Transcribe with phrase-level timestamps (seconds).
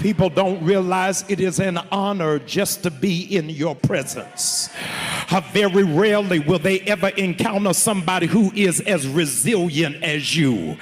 [0.00, 4.68] People don't realize it is an honor just to be in your presence.
[4.72, 10.78] How very rarely will they ever encounter somebody who is as resilient as you.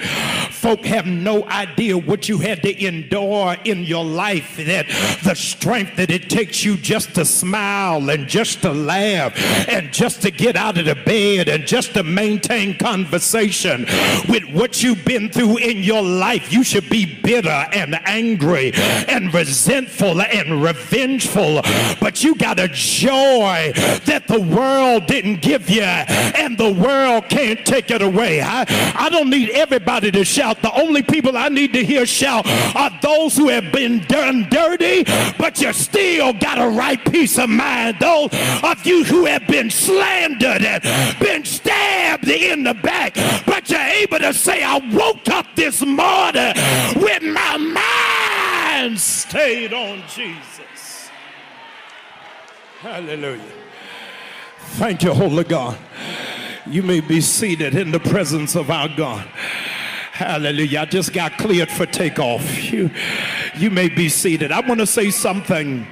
[0.59, 4.87] Folk have no idea what you had to endure in your life, that
[5.23, 9.33] the strength that it takes you just to smile and just to laugh
[9.69, 13.85] and just to get out of the bed and just to maintain conversation
[14.27, 16.51] with what you've been through in your life.
[16.51, 21.61] You should be bitter and angry and resentful and revengeful,
[22.01, 23.71] but you got a joy
[24.03, 28.41] that the world didn't give you and the world can't take it away.
[28.41, 30.48] I, I don't need everybody to shout.
[30.57, 35.03] The only people I need to hear shout are those who have been done dirty,
[35.37, 37.97] but you still got a right peace of mind.
[37.99, 38.29] Those
[38.63, 44.19] of you who have been slandered and been stabbed in the back, but you're able
[44.19, 46.53] to say, I woke up this morning
[46.95, 51.09] with my mind stayed on Jesus.
[52.79, 53.41] Hallelujah.
[54.77, 55.77] Thank you, Holy God.
[56.65, 59.27] You may be seated in the presence of our God.
[60.19, 60.81] Hallelujah.
[60.81, 62.43] I just got cleared for takeoff.
[62.73, 62.91] You,
[63.55, 64.51] you may be seated.
[64.51, 65.87] I want to say something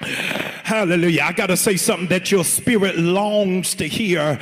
[0.00, 1.24] Hallelujah.
[1.24, 4.38] I got to say something that your spirit longs to hear,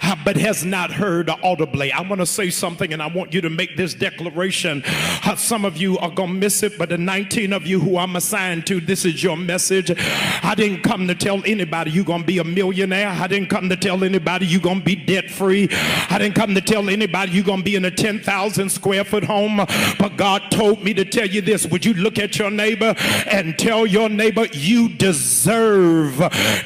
[0.00, 1.92] uh, but has not heard audibly.
[1.92, 4.82] I want to say something and I want you to make this declaration.
[4.86, 7.98] Uh, some of you are going to miss it, but the 19 of you who
[7.98, 9.90] I'm assigned to, this is your message.
[10.42, 13.08] I didn't come to tell anybody you're going to be a millionaire.
[13.08, 15.68] I didn't come to tell anybody you're going to be debt free.
[16.10, 19.24] I didn't come to tell anybody you're going to be in a 10,000 square foot
[19.24, 19.58] home.
[19.98, 21.66] But God told me to tell you this.
[21.66, 22.94] Would you look at your neighbor
[23.30, 26.16] and tell your neighbor you deserve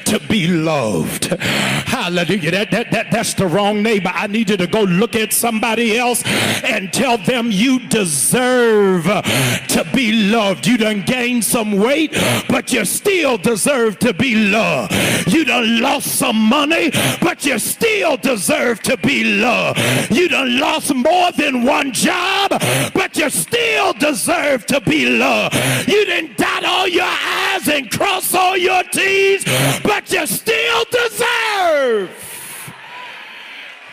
[0.05, 1.25] to be loved.
[1.25, 2.51] Hallelujah.
[2.51, 4.11] That, that, that, that's the wrong neighbor.
[4.13, 6.23] I need you to go look at somebody else
[6.63, 10.67] and tell them you deserve to be loved.
[10.67, 12.11] You done gained some weight,
[12.49, 14.93] but you still deserve to be loved.
[15.27, 19.79] You done lost some money, but you still deserve to be loved.
[20.11, 22.51] You done lost more than one job,
[22.93, 25.55] but you still deserve to be loved.
[25.87, 29.43] You didn't dot all your I's and cross all your T's,
[29.83, 32.16] but you still deserve.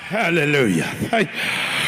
[0.05, 1.31] Hallelujah.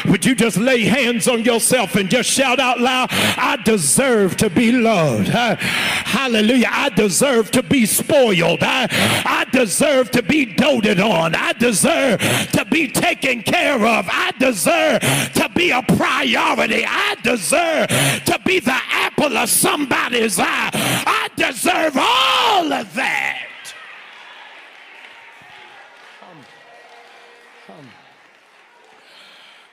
[0.07, 4.49] Would you just lay hands on yourself and just shout out loud, I deserve to
[4.49, 5.29] be loved.
[5.29, 6.69] Hallelujah.
[6.71, 8.61] I deserve to be spoiled.
[8.63, 8.89] I,
[9.27, 11.35] I deserve to be doted on.
[11.35, 12.21] I deserve
[12.53, 14.09] to be taken care of.
[14.11, 15.03] I deserve
[15.35, 16.85] to be a priority.
[16.87, 17.89] I deserve
[18.25, 20.71] to be the apple of somebody's eye.
[20.73, 23.16] I deserve all of that.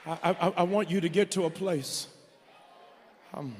[0.05, 2.07] I, I, I want you to get to a place.
[3.33, 3.55] Um,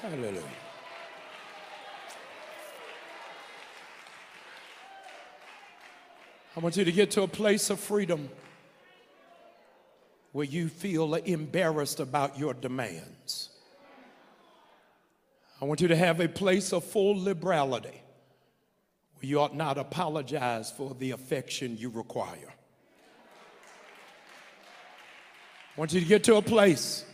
[0.00, 0.42] hallelujah.
[6.56, 8.30] I want you to get to a place of freedom
[10.32, 13.50] where you feel embarrassed about your demands.
[15.60, 18.00] I want you to have a place of full liberality
[19.26, 22.52] you ought not apologize for the affection you require.
[25.76, 27.04] I want you to get to a place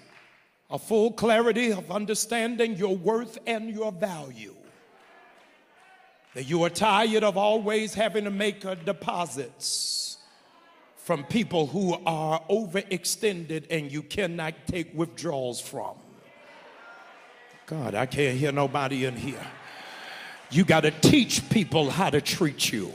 [0.70, 4.54] of full clarity of understanding your worth and your value.
[6.34, 10.18] That you are tired of always having to make deposits
[10.96, 15.96] from people who are overextended and you cannot take withdrawals from.
[17.66, 19.46] God, I can't hear nobody in here.
[20.52, 22.92] You got to teach people how to treat you.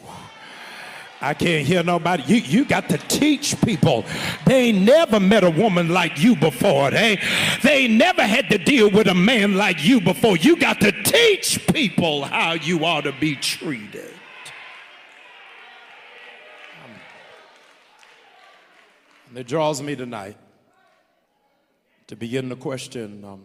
[1.20, 2.24] I can't hear nobody.
[2.28, 4.06] You, you got to teach people.
[4.46, 6.92] They never met a woman like you before.
[6.92, 7.20] They,
[7.64, 10.38] they never had to deal with a man like you before.
[10.38, 14.14] You got to teach people how you ought to be treated.
[19.30, 20.38] And it draws me tonight
[22.06, 23.44] to begin the question um,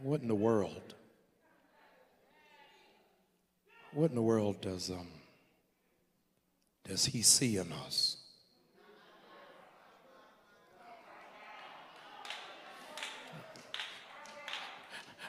[0.00, 0.93] what in the world
[3.94, 5.06] what in the world does um
[6.86, 8.18] does he see in us?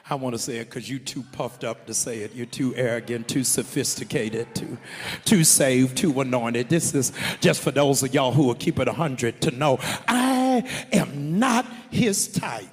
[0.08, 2.32] I want to say it because you're too puffed up to say it.
[2.34, 4.78] You're too arrogant, too sophisticated, too,
[5.24, 6.68] too saved, too anointed.
[6.68, 10.62] This is just for those of y'all who will keep it 100 to know I
[10.92, 12.66] am not his type.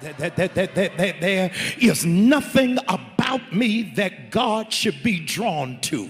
[0.00, 3.05] That, that, that, that, that, that there is nothing about
[3.52, 6.08] me that God should be drawn to.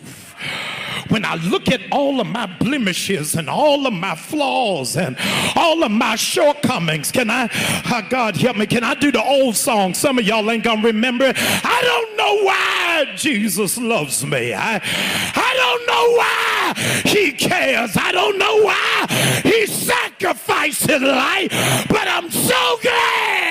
[1.08, 5.16] when I look at all of my blemishes and all of my flaws and
[5.54, 7.48] all of my shortcomings, can I,
[7.90, 9.94] oh God help me, can I do the old song?
[9.94, 11.26] Some of y'all ain't gonna remember.
[11.26, 11.36] It.
[11.38, 14.54] I don't know why Jesus loves me.
[14.54, 14.80] I,
[15.34, 16.46] I don't know why
[17.10, 17.96] he cares.
[17.96, 21.50] I don't know why he sacrificed his life,
[21.88, 23.45] but I'm so glad.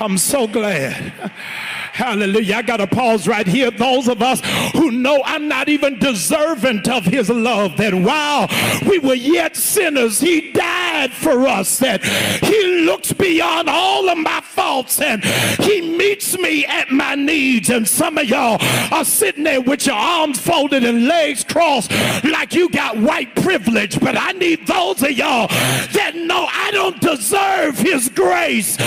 [0.00, 1.12] I'm so glad.
[1.92, 2.56] Hallelujah.
[2.56, 3.70] I got to pause right here.
[3.70, 4.40] Those of us
[4.72, 8.48] who know I'm not even deserving of his love, that while
[8.88, 14.40] we were yet sinners, he died for us, that he looks beyond all of my
[14.72, 15.22] and
[15.60, 17.68] he meets me at my needs.
[17.68, 18.58] And some of y'all
[18.90, 21.90] are sitting there with your arms folded and legs crossed
[22.24, 24.00] like you got white privilege.
[24.00, 28.78] But I need those of y'all that know I don't deserve his grace.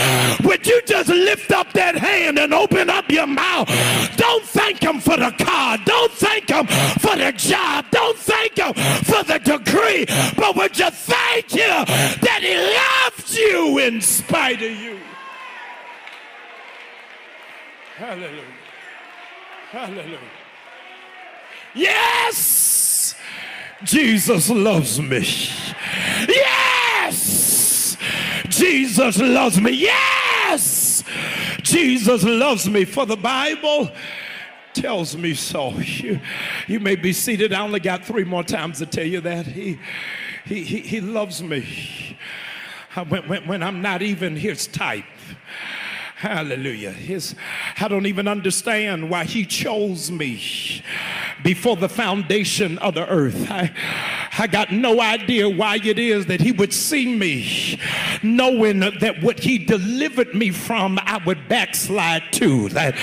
[0.43, 3.67] Would you just lift up that hand and open up your mouth?
[4.17, 5.77] Don't thank him for the car.
[5.85, 7.85] Don't thank him for the job.
[7.91, 8.73] Don't thank him
[9.03, 10.05] for the degree.
[10.35, 11.85] But would you thank him
[12.25, 14.99] that he loved you in spite of you?
[17.97, 18.43] Hallelujah.
[19.71, 20.19] Hallelujah.
[21.73, 23.15] Yes,
[23.83, 25.25] Jesus loves me.
[26.27, 27.95] Yes,
[28.49, 29.71] Jesus loves me.
[29.71, 31.05] Yes,
[31.61, 32.83] Jesus loves me.
[32.83, 33.89] For the Bible
[34.73, 35.71] tells me so.
[35.79, 36.19] You,
[36.67, 37.53] you may be seated.
[37.53, 39.45] I only got three more times to tell you that.
[39.47, 39.79] He,
[40.43, 42.17] he, he, he loves me.
[43.07, 45.05] When, when, when I'm not even his type.
[46.17, 46.91] Hallelujah.
[46.91, 47.35] His,
[47.77, 50.81] I don't even understand why he chose me
[51.43, 53.51] before the foundation of the earth.
[53.51, 53.73] I,
[54.37, 57.79] I got no idea why it is that he would see me
[58.23, 62.69] knowing that what he delivered me from, I would backslide to.
[62.69, 62.95] That,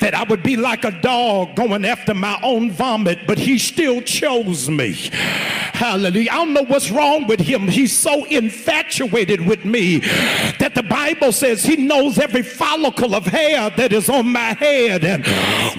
[0.00, 4.00] that I would be like a dog going after my own vomit, but he still
[4.02, 4.92] chose me.
[5.80, 6.30] Hallelujah.
[6.30, 7.68] I don't know what's wrong with him.
[7.68, 10.00] He's so infatuated with me
[10.58, 15.04] that the Bible says he knows every follicle of hair that is on my head.
[15.04, 15.26] And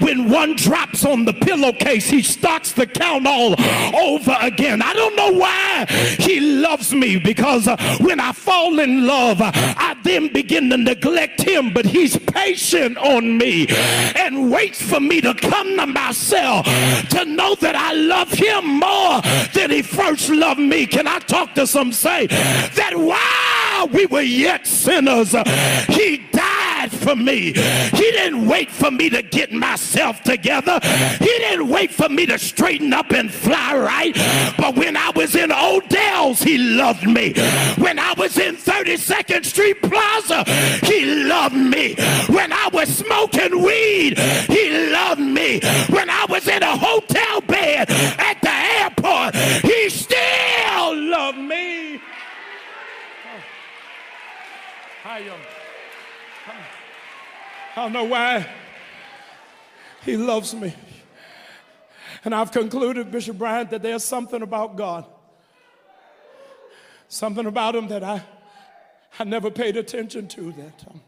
[0.02, 3.56] when one drops on the pillowcase, he starts to count all
[3.96, 4.82] over again.
[4.82, 5.86] I don't know why
[6.20, 11.42] he loves me because uh, when I fall in love, I then begin to neglect
[11.42, 13.68] him, but he's patient on me
[14.16, 16.66] and waits for me to come to myself
[17.10, 19.22] to know that I love him more
[19.54, 20.86] than he first loved me.
[20.88, 25.32] Can I talk to some say that while we were yet sinners,
[25.88, 26.41] he died
[27.02, 27.54] for me.
[27.54, 30.80] He didn't wait for me to get myself together.
[31.20, 34.14] He didn't wait for me to straighten up and fly right.
[34.58, 37.34] But when I was in Odell's, he loved me.
[37.78, 40.44] When I was in 32nd Street Plaza,
[40.86, 41.96] he loved me.
[42.28, 45.60] When I was smoking weed, he loved me.
[45.90, 48.52] When I was in a hotel bed at the
[48.82, 52.00] airport, he still loved me.
[55.04, 55.51] I am.
[57.76, 58.48] I don't know why.
[60.04, 60.74] He loves me.
[62.26, 65.06] And I've concluded, Bishop Bryant, that there's something about God,
[67.08, 68.22] something about Him that I,
[69.18, 70.52] I never paid attention to.
[70.52, 71.02] That um,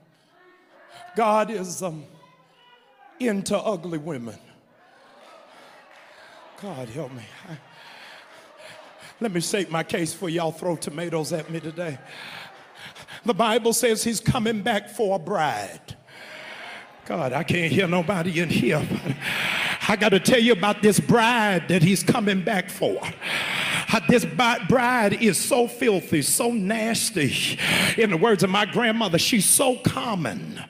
[1.16, 2.06] God is um,
[3.20, 4.38] into ugly women.
[6.62, 7.24] God help me.
[7.50, 7.58] I,
[9.20, 12.00] let me state my case for y'all throw tomatoes at me today.
[13.26, 15.93] The Bible says He's coming back for a bride.
[17.06, 18.82] God, I can't hear nobody in here.
[19.90, 22.98] I got to tell you about this bride that he's coming back for.
[23.92, 27.60] Uh, this bride is so filthy, so nasty.
[27.98, 30.64] In the words of my grandmother, she's so common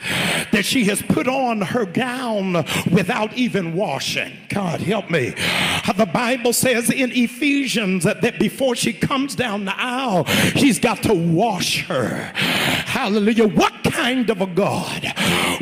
[0.52, 4.34] that she has put on her gown without even washing.
[4.50, 5.36] God, help me.
[5.38, 10.24] Uh, the Bible says in Ephesians that before she comes down the aisle,
[10.56, 12.32] he's got to wash her.
[12.34, 13.48] Hallelujah.
[13.48, 15.01] What kind of a God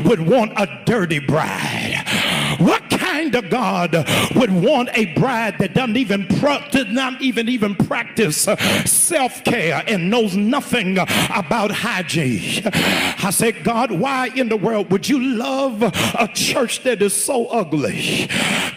[0.04, 1.81] would want a dirty bride?
[3.36, 3.94] Of God
[4.36, 6.28] would want a bride that doesn't even
[6.72, 12.64] did not even even practice uh, self-care and knows nothing about hygiene?
[12.74, 17.48] I said, God, why in the world would you love a church that is so
[17.48, 18.28] ugly?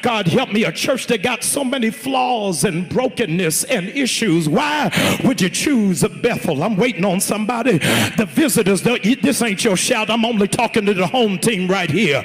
[0.03, 4.49] God help me, a church that got so many flaws and brokenness and issues.
[4.49, 4.91] Why
[5.25, 6.63] would you choose a Bethel?
[6.63, 7.79] I'm waiting on somebody.
[7.79, 10.11] The visitors, this ain't your shout.
[10.11, 12.23] I'm only talking to the home team right here.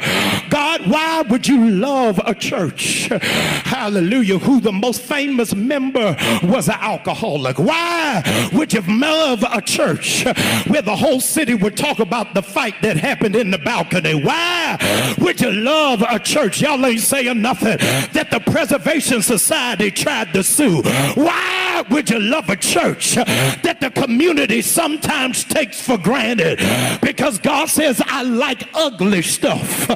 [0.59, 3.07] God, why would you love a church,
[3.63, 7.57] hallelujah, who the most famous member was an alcoholic?
[7.57, 10.25] Why would you love a church
[10.67, 14.21] where the whole city would talk about the fight that happened in the balcony?
[14.21, 16.61] Why would you love a church?
[16.61, 17.77] Y'all ain't saying nothing
[18.11, 20.81] that the Preservation Society tried to sue.
[21.15, 26.59] Why would you love a church that the community sometimes takes for granted?
[27.01, 29.87] Because God says, I like ugly stuff.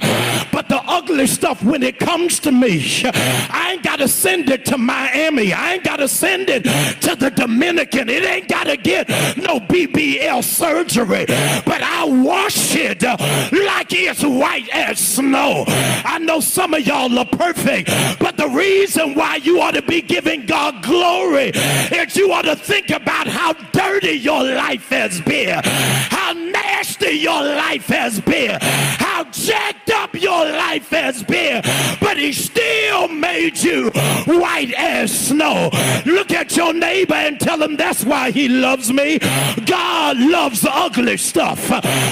[0.86, 5.54] Ugly stuff, when it comes to me, I ain't got to send it to Miami.
[5.54, 6.64] I ain't got to send it
[7.02, 8.10] to the Dominican.
[8.10, 11.26] It ain't got to get no BBL surgery.
[11.66, 15.66] But I wash it like it's white as snow.
[15.68, 20.02] I know some of y'all are perfect, but the reason why you ought to be
[20.02, 25.62] giving God glory is you ought to think about how dirty your life has been,
[25.64, 31.62] how nasty your life has been, how jacked up your life has been,
[32.00, 33.90] but he still made you
[34.26, 35.70] white as snow.
[36.06, 39.20] Look at your neighbor and tell him that's why he loves me.
[39.66, 41.70] God loves ugly stuff,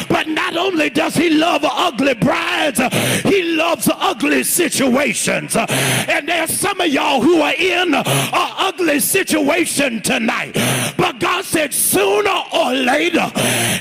[0.10, 2.80] but not only does he love ugly brides,
[3.24, 5.56] he loves ugly situations.
[5.56, 10.54] And there's some of y'all who are in an ugly situation tonight,
[10.98, 13.32] but God said sooner or later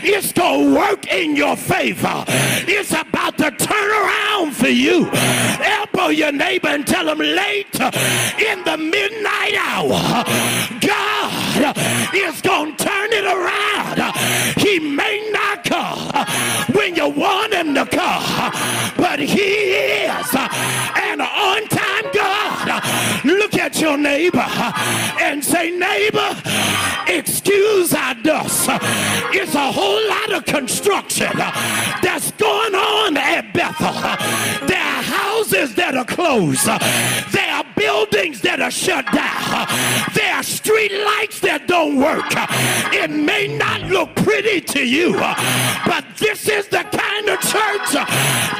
[0.03, 2.25] it's going to work in your favor.
[2.27, 5.09] It's about to turn around for you.
[5.12, 10.25] Elbow your neighbor and tell him late in the midnight hour,
[10.81, 11.76] God
[12.14, 14.14] is going to turn it around.
[14.57, 16.26] He may not come
[16.75, 18.52] when you want him to come,
[18.97, 22.85] but he is an on-time God.
[23.25, 24.47] Look at your neighbor
[25.21, 26.37] and say, neighbor,
[27.07, 28.69] excuse our dust.
[29.33, 34.67] It's a whole lot of construction that's going on at Bethel.
[34.67, 34.89] There
[35.50, 36.66] houses that are closed.
[37.33, 39.66] There are buildings that are shut down.
[40.14, 42.30] There are street lights that don't work.
[42.92, 45.12] It may not look pretty to you,
[45.87, 47.92] but this is the kind of church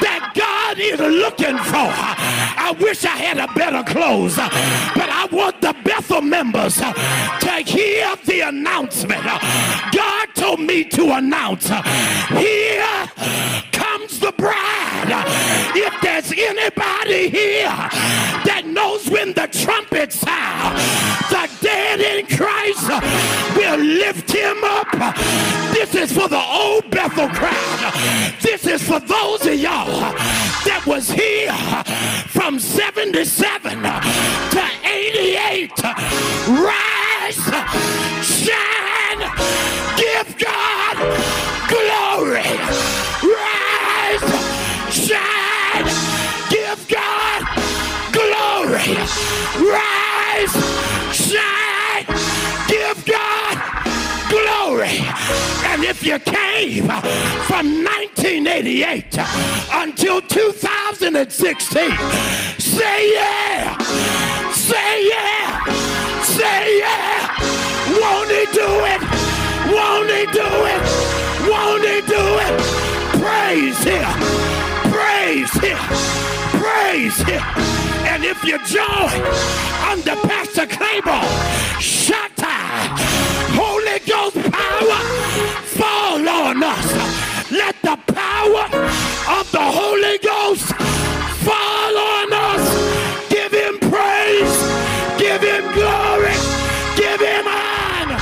[0.03, 1.91] that God is looking for.
[1.91, 8.15] I wish I had a better close, but I want the Bethel members to hear
[8.25, 9.23] the announcement.
[9.23, 13.07] God told me to announce, here
[13.71, 15.50] comes the bride.
[15.73, 17.69] If there's anybody here
[18.45, 20.77] that knows when the trumpet sound,
[21.29, 22.89] the dead in Christ
[23.55, 24.91] will lift him up.
[25.73, 27.50] This is for the old Bethel crowd.
[58.71, 61.91] 1988 until 2016,
[62.57, 63.77] say yeah,
[64.51, 65.65] say yeah,
[66.23, 67.27] say yeah.
[67.99, 69.01] Won't he do it?
[69.75, 70.81] Won't he do it?
[71.49, 72.55] Won't he do it?
[73.19, 74.07] Praise him.
[74.89, 75.77] Praise him.
[76.61, 77.43] Praise him.
[78.07, 79.21] And if you join
[79.89, 81.27] under Pastor Claiborne,
[81.79, 82.55] Shatta,
[83.53, 87.21] Holy Ghost power fall on us.
[87.51, 88.10] Let the
[88.41, 88.65] power
[89.39, 90.73] of the Holy Ghost
[91.45, 92.65] fall on us.
[93.29, 94.55] Give him praise.
[95.17, 96.37] Give him glory.
[96.95, 98.21] Give him honor.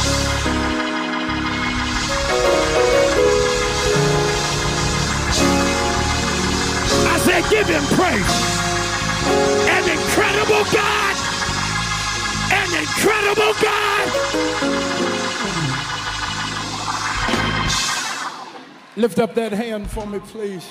[7.12, 8.36] I said, give him praise.
[9.76, 11.16] An incredible God.
[12.52, 14.69] An incredible God.
[19.00, 20.66] Lift up that hand for me, please.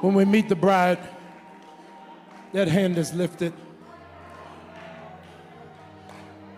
[0.00, 0.98] When we meet the bride,
[2.52, 3.52] that hand is lifted.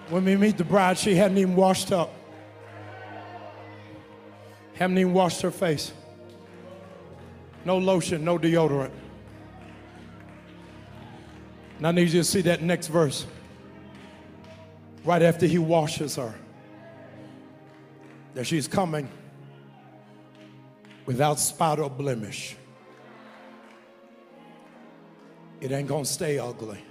[0.08, 2.10] When we meet the bride, she hadn't even washed up,
[4.80, 5.92] hadn't even washed her face.
[7.66, 8.90] No lotion, no deodorant.
[11.76, 13.26] And I need you to see that next verse.
[15.04, 16.34] Right after he washes her,
[18.34, 19.08] that she's coming
[21.04, 22.56] without spot or blemish.
[25.60, 26.82] It ain't gonna stay ugly.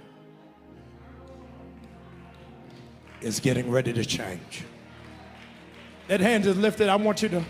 [3.20, 4.64] It's getting ready to change.
[6.06, 6.88] That hand is lifted.
[6.88, 7.44] I want you to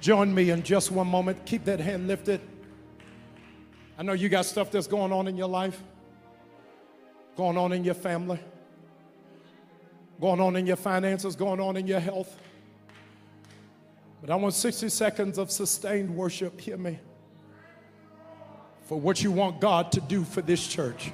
[0.00, 1.44] join me in just one moment.
[1.46, 2.40] Keep that hand lifted.
[3.98, 5.80] I know you got stuff that's going on in your life,
[7.36, 8.40] going on in your family,
[10.20, 12.34] going on in your finances, going on in your health.
[14.20, 16.60] But I want 60 seconds of sustained worship.
[16.60, 16.98] Hear me.
[18.84, 21.12] For what you want God to do for this church.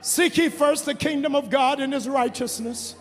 [0.00, 2.94] Seek ye first the kingdom of God and his righteousness,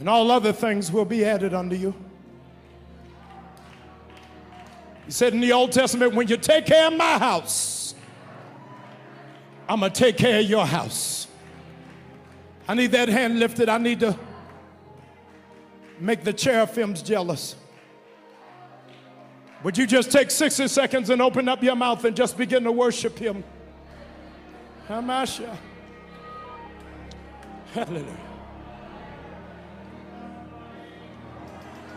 [0.00, 1.94] and all other things will be added unto you.
[5.10, 7.96] He said in the Old Testament, when you take care of my house,
[9.68, 11.26] I'm going to take care of your house.
[12.68, 13.68] I need that hand lifted.
[13.68, 14.16] I need to
[15.98, 17.56] make the cherubim's jealous.
[19.64, 22.70] Would you just take 60 seconds and open up your mouth and just begin to
[22.70, 23.42] worship him?
[24.88, 25.56] Hamasha.
[27.74, 28.16] Hallelujah.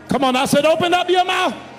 [0.08, 1.73] Come on, I said, open up your mouth.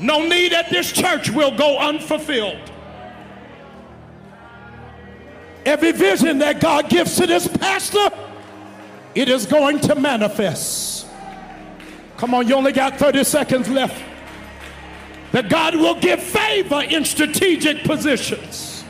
[0.00, 2.70] No need at this church will go unfulfilled.
[5.64, 8.10] Every vision that God gives to this pastor
[9.14, 11.06] it is going to manifest.
[12.16, 14.02] Come on, you only got 30 seconds left.
[15.32, 18.84] That God will give favor in strategic positions.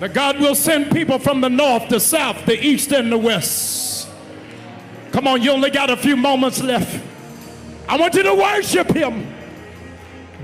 [0.00, 4.08] That God will send people from the north, the south, the east, and the west.
[5.12, 7.09] Come on, you only got a few moments left.
[7.90, 9.26] I want you to worship Him,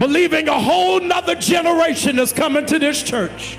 [0.00, 3.56] believing a whole nother generation is coming to this church.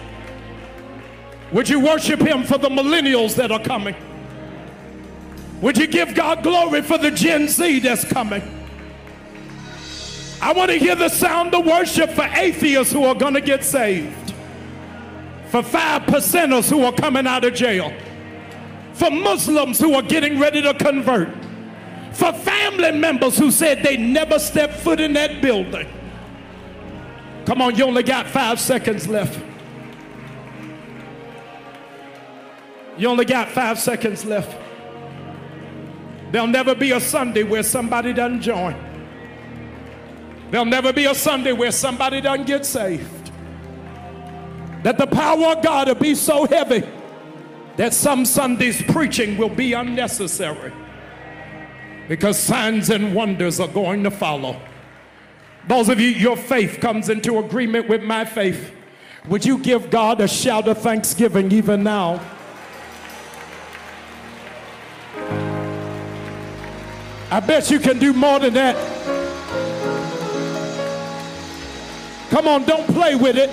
[1.54, 3.96] Would you worship Him for the millennials that are coming?
[5.62, 8.44] Would you give God glory for the Gen Z that's coming?
[10.42, 13.64] I want to hear the sound of worship for atheists who are going to get
[13.64, 14.34] saved,
[15.48, 17.94] for five percenters who are coming out of jail,
[18.92, 21.30] for Muslims who are getting ready to convert,
[22.18, 25.88] for family members who said they never stepped foot in that building.
[27.46, 29.40] Come on, you only got five seconds left.
[32.98, 34.58] You only got five seconds left.
[36.32, 38.76] There'll never be a Sunday where somebody doesn't join.
[40.50, 43.32] There'll never be a Sunday where somebody doesn't get saved.
[44.82, 46.84] That the power of God will be so heavy
[47.76, 50.74] that some Sundays preaching will be unnecessary
[52.08, 54.60] because signs and wonders are going to follow.
[55.68, 58.72] Those of you, your faith comes into agreement with my faith.
[59.28, 62.22] Would you give God a shout of thanksgiving even now?
[67.30, 68.76] I bet you can do more than that.
[72.30, 73.50] Come on, don't play with it.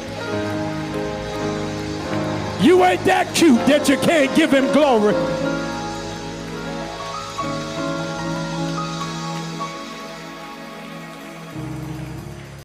[2.64, 5.14] You ain't that cute that you can't give him glory.